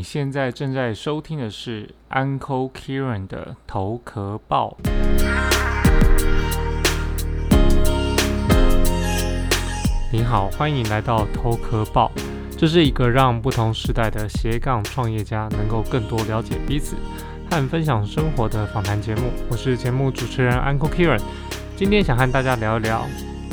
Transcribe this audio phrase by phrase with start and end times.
[0.00, 4.78] 你现在正在收听的是 Uncle Kieran 的头壳报。
[10.10, 12.10] 你好，欢迎来到头壳报。
[12.56, 16.96] 这是一个让不同时代的斜杠创业家能够更多了解彼此
[17.50, 19.30] 和分享生活的访谈节目。
[19.50, 21.20] 我是节目主持人 Uncle Kieran，
[21.76, 23.04] 今天想和大家聊一聊。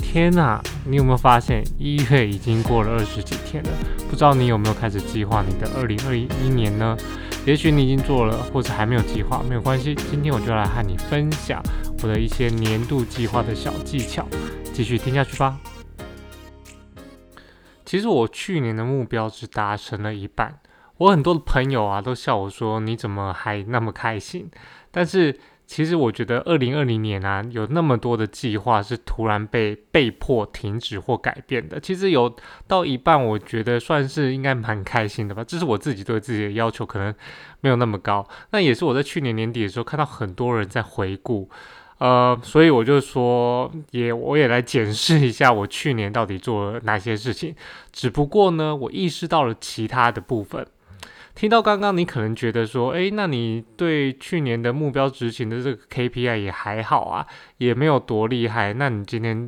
[0.09, 3.69] 天呐，你有没有发现一月已经过了二十几天了？
[4.09, 6.97] 不知道你有没有开始计划你的二零二一年呢？
[7.45, 9.93] 也许你已经做了，或者还没有计划，没有关系。
[10.09, 11.61] 今天我就来和你分享
[12.01, 14.25] 我的一些年度计划的小技巧，
[14.73, 15.59] 继续听下去吧。
[17.85, 20.57] 其实我去年的目标只达成了一半，
[20.97, 24.49] 我很多的朋友啊都笑我说：“你怎么还那么开心？”
[24.89, 25.37] 但是。
[25.67, 31.77] 其实我觉得二零二零年啊，有那么多的计划是突然被被迫停止或改变的。
[31.77, 32.33] 其实有
[32.67, 35.43] 到一半，我觉得算是应该蛮开心的吧。
[35.43, 37.13] 这是我自己对自己的要求，可能
[37.59, 38.25] 没有那么高。
[38.51, 41.49] 那也是我在去年年底的时候看到很多人在回顾，
[41.97, 47.53] 呃，所以我就说，也我也来检视一下我去年到底做了哪些事情。
[47.91, 50.65] 只不过呢，我意识到了其他的部分。
[51.37, 57.27] 听到刚刚，你可能觉得说，诶，那你对去年的目标执行的这个 KPI 也还好啊，
[57.59, 58.73] 也没有多厉害。
[58.73, 59.47] 那你今天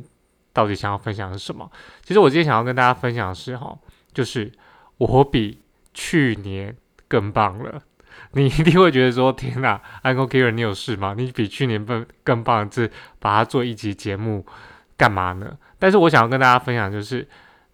[0.52, 1.68] 到底想要分享的是什么？
[2.04, 3.76] 其实我今天想要跟大家分享的是，哈，
[4.14, 4.52] 就是
[4.98, 6.76] 我比去年
[7.08, 7.82] 更棒了。
[8.34, 11.16] 你一定会觉得说，天哪，Uncle Kieran，你有事吗？
[11.18, 14.46] 你比去年更更棒，这把它做一集节目
[14.96, 15.58] 干嘛呢？
[15.80, 17.26] 但是我想要跟大家分享就是。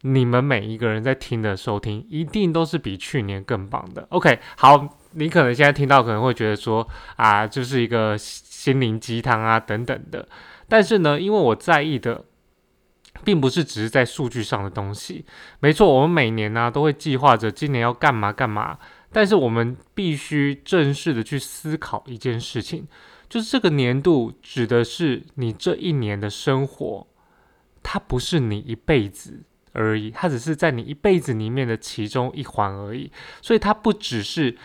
[0.07, 4.07] 你们每一个人在听的收听，一定都是比去年更棒的。
[4.11, 10.29] OK，好，你可能现在听到可能会觉得说啊，就是一个心灵鸡汤啊等等的。
[10.69, 12.25] 但是呢，因为我在意的，
[13.25, 15.25] 并不是只是在数据上的东西。
[15.59, 18.79] 没错，我们每年呢都会计划着今年要干嘛干嘛，
[19.11, 22.87] 但是我们必须正式的去思考一件事情，
[23.29, 27.09] 就是这个年度指的是你这一年的生活，
[27.83, 29.43] 它不是你一辈子。
[29.77, 34.57] 而已，它只是在你一辈子里面的其中一环而已，所以它不只是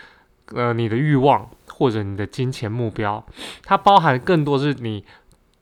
[0.54, 3.24] 呃你的欲望或者你的金钱目标，
[3.62, 5.04] 它包含更多是你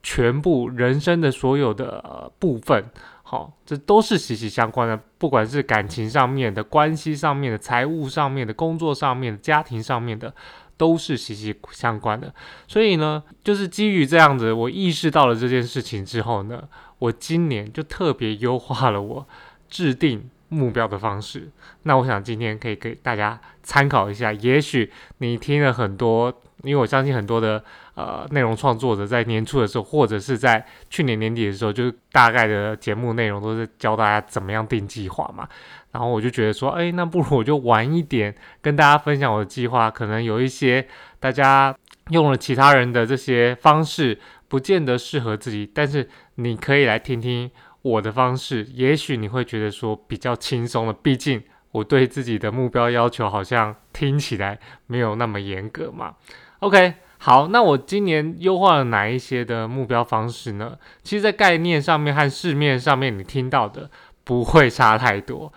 [0.02, 2.84] 全部人生的所有的部分，
[3.22, 10.32] 好，这都是息息相关的，不管是感情上面的关系上面的、财务上面的、工作上面的、家庭上面的，
[10.80, 12.32] 都是息息相关的。
[12.66, 16.64] 所以呢，就是基于这样子，我意识到了这件事情之后呢。
[17.00, 19.26] 我今年就特别优化了我
[19.70, 21.48] 制定目标的方式。
[21.84, 24.30] 那我想今天可以给大家参考一下。
[24.34, 26.30] 也许你听了很多，
[26.62, 27.64] 因为我相信很多的
[27.94, 35.48] 呃内容创作者在年初的时候，或者是在去年年底的时候，就大概的节目内容都是教大家怎么样定计划嘛。
[35.92, 39.90] 然后我就觉得说，哎，那不如我就晚一点跟大家分享我的计划。
[39.90, 40.86] 可能有一些
[41.18, 41.74] 大家
[42.10, 44.18] 用了其他人的这些方式。
[44.50, 47.48] 不见得适合自己，但是你可以来听听
[47.82, 50.92] 我的方式，也许你会觉得说比较轻松了。
[50.92, 51.40] 毕竟
[51.70, 54.58] 我对自己的目标要求好像听起来
[54.88, 56.16] 没有那么严格嘛。
[56.58, 60.76] OK，好，那我今年优化了哪一些的目标方式呢？
[61.04, 63.88] 其实，在概念上面和市面上面你听到的
[64.24, 65.52] 不会差太多，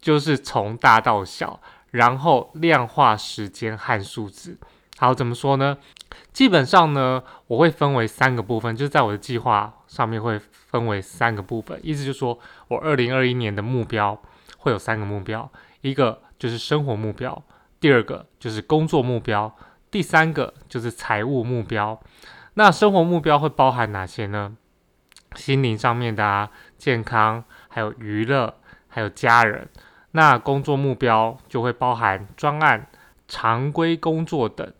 [0.00, 1.60] 就是从大到小，
[1.90, 4.58] 然后量化时间和数字。
[4.98, 5.78] 好，怎么说呢？
[6.32, 11.78] 基本上呢，我会分为三个部分，就是在我的计划上面会分为三个部分。
[11.82, 12.38] 意思就是说
[12.68, 14.20] 我二零二一年的目标
[14.56, 15.48] 会有三个目标，
[15.82, 17.42] 一个就是生活目标，
[17.78, 19.54] 第二个就是工作目标，
[19.90, 22.00] 第三个就是财务目标。
[22.54, 24.56] 那生活目标会包含哪些呢？
[25.36, 28.54] 心灵上面的啊，健康，还有娱乐，
[28.88, 29.68] 还有家人。
[30.12, 32.86] 那工作目标就会包含专案、
[33.26, 34.72] 常规工作等。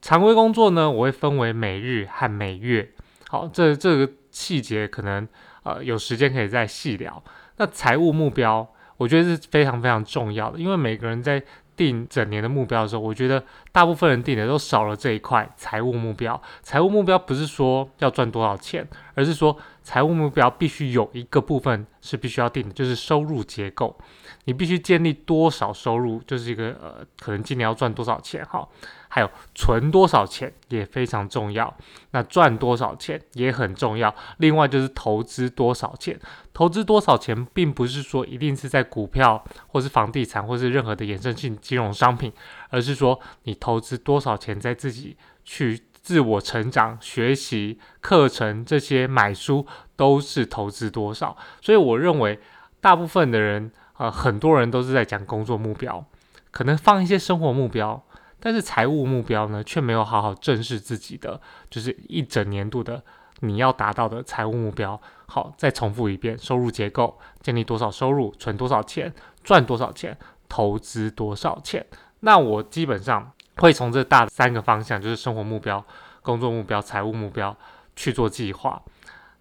[0.00, 2.90] 常规工作呢，我会分为每日和每月。
[3.28, 5.28] 好，这这个细节可能
[5.62, 7.22] 呃有时间可以再细聊。
[7.58, 8.66] 那财务目标，
[8.96, 11.40] 我觉得是非常非常重要的，因为每个人在
[11.76, 16.40] 定整年的目标的时候，我觉得大部分人定的都少了这一块财务目标。
[16.62, 23.96] 财务目标不是说要赚多少钱，而是说财务目标必须有一个部分是必须要定的，就是收入结构。
[24.44, 28.68] 你必须建立多少收入，就是一个呃，可能今年要赚多少钱哈。
[29.14, 31.76] 还有存多少钱也非常重要，
[32.12, 34.14] 那赚多少钱也很重要。
[34.38, 36.18] 另外就是投资多少钱，
[36.54, 42.32] 投资多少钱，并不是说一定是在股票或是房地产或是任何的衍生性金融商品，
[42.70, 51.36] 而是说你投资多少钱在自己去自我成长、学习课程这些买书都是投资多少。
[51.60, 52.40] 所以我认为
[52.80, 56.04] 大部分的人，呃，很多人都是在讲工作目标。
[56.50, 58.02] 可能放一些生活目标，
[58.38, 61.40] 但是财务目标呢，却没有好好正视自己的，
[61.70, 63.02] 就是一整年度的
[63.40, 65.00] 你要达到的财务目标。
[65.26, 69.10] 好，再重复一遍：收入结构，建立多少收入，存多少钱，
[69.42, 70.14] 赚多少钱，
[70.46, 71.86] 投资多少钱。
[72.20, 75.82] 那我基本上会从这大三个方向，就是生活目标、
[76.20, 77.56] 工作目标、财务目标
[77.96, 78.82] 去做计划。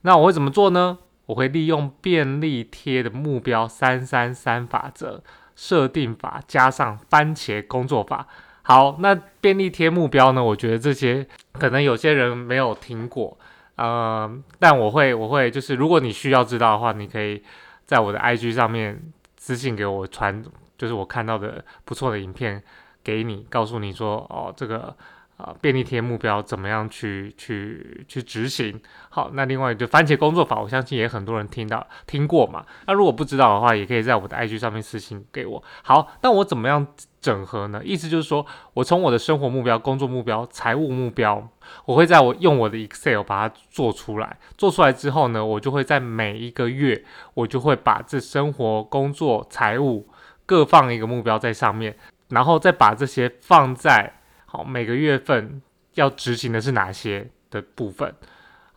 [0.04, 0.98] 那我会怎么做呢？
[1.32, 5.24] 我会利用便利贴的目标三三三法则。
[5.54, 8.26] 设定法加上番茄工作法，
[8.64, 10.44] 好，那便利贴目标呢？
[10.44, 13.38] 我觉得这些可能有些人没有听过，
[13.76, 17.44] 呃，但我会，我会，就是如果你需要知道的话，你可以
[17.86, 19.00] 在我的 IG 上面
[19.38, 20.44] 私信给我传，
[20.80, 22.64] 就是我看到的不错的影片
[23.04, 24.96] 给你，告诉你说，哦，这个。
[25.42, 28.80] 啊，便利贴目标怎么样去去去执行？
[29.10, 32.64] 好，那另外就番茄工作法，我相信也很多人听到听过嘛。
[32.86, 35.64] 那如果不知道的话，也可以在我的 IG 上面私信给我。
[35.82, 36.86] 好，那我怎么样
[37.20, 37.82] 整合呢？
[37.84, 38.46] 意思就是说
[38.76, 41.50] 我从我的生活目标、工作目标、财务目标，
[41.86, 44.38] 我会在我用我的 Excel 把它做出来。
[44.58, 47.04] 做出来之后呢，我就会在每一个月，
[47.34, 50.08] 我就会把这生活、工作、财务
[50.46, 51.98] 各放一个目标在上面，
[52.30, 54.21] 然后再把这些放在。
[54.54, 55.62] 好，每个月份
[55.94, 58.14] 要执行的是哪些的部分？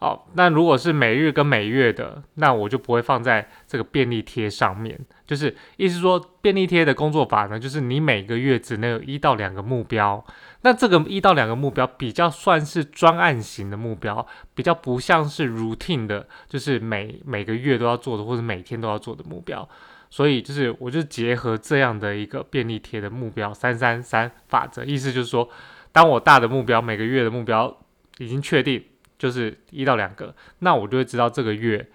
[0.04, 5.00] 好，那如果是每日跟每月的，那我就不会放在这个便利贴上面。
[5.26, 10.22] 就是意思说，便利贴的工作法呢，就是你每个月只能有一到两个目标。
[10.60, 19.66] 那这个一到两个目标比较算是专案型的目标，比较不像是 routine 的，就是每每个月都要做的或者每天都要做的目标。
[20.10, 25.48] 所以就是，我就结合这样的一个便利贴的目标三三三法则，意思就是说，
[25.92, 27.74] 当我大的目标每个月的目标
[28.18, 28.84] 已经确定，
[29.24, 31.90] 就是一到两个，那我就会知道这个月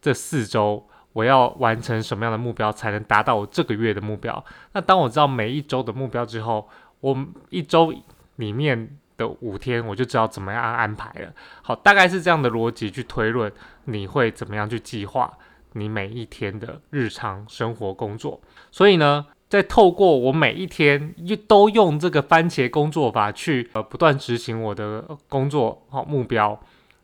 [0.00, 4.44] 这四周我要完成什么样的目标才能达到我这个月的目标。
[4.74, 6.68] 那当我知道每一周的目标之后，
[7.00, 7.92] 我一周
[8.36, 11.32] 里面的五天我就知道怎么样安排了。
[11.60, 13.52] 好，大概是这样的逻辑去推论，
[13.86, 15.36] 你会怎么样去计划？
[15.72, 18.40] 你每一天的日常生活工作，
[18.70, 26.58] 所以呢，在透过我每一天又都用这个番茄工作法去呃不断执行我的工作好目标，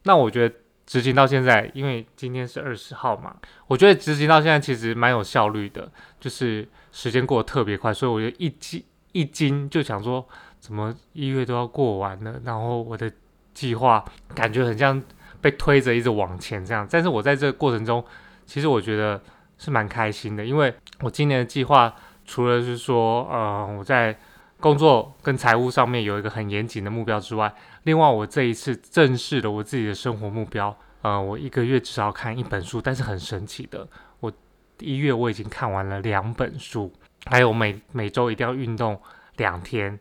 [0.04, 0.54] 那我觉得
[0.86, 8.82] 执行到现在，因为今天是二十号嘛，我觉得执行到现在其实蛮有效率的，就是时间过得特别快，所以我就一惊
[9.12, 10.26] 一惊就想说，
[10.58, 13.12] 怎么一月都要过完了，然后我的
[13.52, 14.02] 计划
[14.34, 15.02] 感觉很像
[15.40, 18.02] 被推着一直往前这样，但是我在这个过程中。
[18.48, 19.20] 其实我觉得
[19.58, 21.92] 是蛮开心的，因为我今年的计划
[22.26, 24.16] 除了是说，呃，我在
[24.58, 33.86] 工作跟财务上面有一个很严谨的目标之外，另外我这一次正式的我自己的生活目标，呃，我一个月至少看一本书，但是很神奇的，
[34.20, 34.32] 我
[34.80, 36.92] 一月我已经看完了两本书，
[37.26, 39.00] 还有每每周一定要运动
[39.36, 39.98] 两天，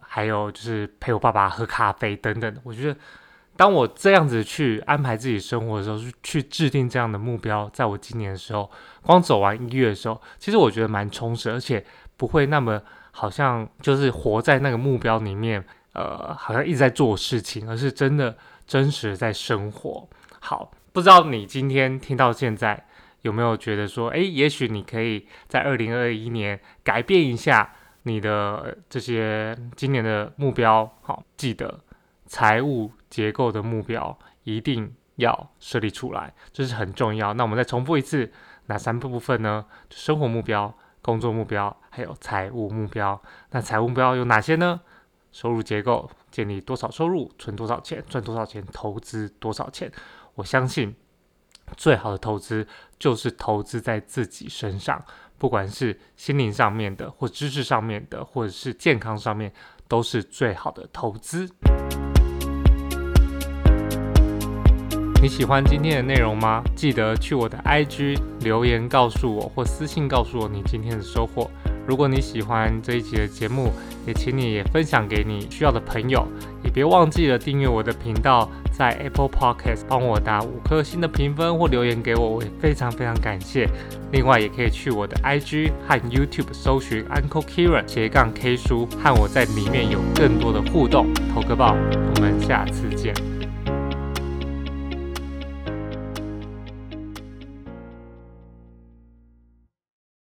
[0.00, 2.98] 还有就是陪我爸爸喝咖啡等等，我觉得。
[3.56, 8.70] 当我这样子去安排自己生活的时候，去制定这样的目标，在我今年的时候，
[9.02, 11.84] 光走完一月的时候，其实我觉得蛮充实，而且
[12.16, 12.80] 不会那么
[13.12, 18.36] 好像就是活在那个目标里面，呃，好像一直在做事情，而是真的
[18.66, 20.08] 真实在生活。
[20.40, 22.86] 好，不知道你今天听到现在
[23.22, 27.72] 有没有觉得说，诶，也许你可以在二零二一年改变一下
[28.02, 30.88] 你的这些今年的目标。
[31.02, 31.80] 好，记得。
[32.26, 37.32] 财务结构的目标一定要设立出来，这是很重要。
[37.34, 38.30] 那我们再重复一次，
[38.66, 39.64] 哪三部分呢？
[39.90, 43.20] 生活目标、工作目标，还有财务目标。
[43.50, 44.80] 那财务目标有哪些呢？
[45.32, 49.90] 收入结构，建立多少收入，存多少钱，赚多少钱，投资多少钱。
[50.34, 50.94] 我相信
[51.76, 52.66] 最好的投资
[52.98, 55.04] 就是投资在自己身上，
[55.38, 59.52] 不管是心灵上面的，或知识上面的，或者是健康上面，
[59.88, 61.50] 都是最好的投资。
[65.22, 66.62] 你喜欢今天的内容吗？
[66.76, 71.50] 记得去我的 IG 留言告诉我，或私信告诉我你今天的收获。
[71.86, 73.72] 如果你喜欢这一集的节目，
[74.06, 76.26] 也请你也分享给你需要的朋友，
[76.62, 83.68] 也别忘记了订阅我的频道，在 Apple Podcast 帮我打五颗星的评分或留言给我，我也非常非常感谢。
[84.12, 91.06] 另外，也可以去我的 IG 和 YouTube 搜寻 Uncle Kieran 斜杠 K 书，和我在里面有更多的互动。
[91.32, 91.74] 投个报，
[92.14, 93.14] 我们下次见。